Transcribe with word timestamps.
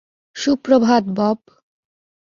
Suprabhat, 0.35 1.03
Bob. 1.17 1.39